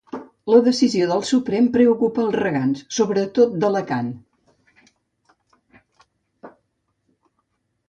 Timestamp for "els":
2.23-2.37